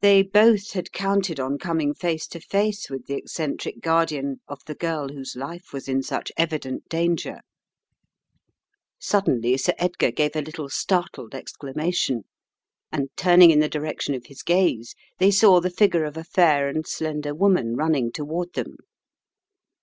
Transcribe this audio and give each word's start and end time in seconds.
They 0.00 0.22
both 0.22 0.70
had 0.72 0.92
counted 0.92 1.38
on 1.38 1.58
coming 1.58 1.92
face 1.92 2.26
to 2.28 2.40
face 2.40 2.88
with 2.88 3.04
the 3.04 3.16
eccentric 3.16 3.80
guardian 3.82 4.40
of 4.48 4.60
the 4.64 4.74
girl 4.74 5.08
whose 5.10 5.36
life 5.36 5.74
was 5.74 5.88
in 5.88 6.02
such 6.02 6.32
evident 6.38 6.88
danger. 6.88 7.42
Suddenly 8.98 9.58
Sir 9.58 9.74
Edgar 9.76 10.10
gave 10.10 10.34
a 10.36 10.40
little 10.40 10.70
startled 10.70 11.34
exclamation 11.34 12.22
and 12.90 13.10
turning 13.14 13.50
in 13.50 13.60
the 13.60 13.68
direction 13.68 14.14
of 14.14 14.24
his 14.24 14.42
gaze 14.42 14.94
they 15.18 15.30
saw 15.30 15.60
the 15.60 15.68
figure 15.68 16.06
of 16.06 16.16
a 16.16 16.24
fair 16.24 16.66
and 16.70 16.86
slender 16.86 17.34
woman 17.34 17.76
run 17.76 17.92
ning 17.92 18.10
toward 18.10 18.54
them. 18.54 18.76